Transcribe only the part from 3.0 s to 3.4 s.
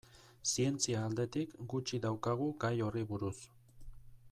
buruz.